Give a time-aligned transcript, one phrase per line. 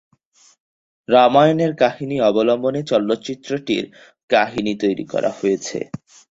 [1.09, 3.85] রামায়ণ এর কাহিনী অবলম্বনে চলচ্চিত্রটির
[4.29, 5.77] কাহিনী তৈরি করা হয়েছে।